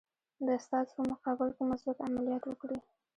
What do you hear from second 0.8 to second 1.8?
په مقابل کې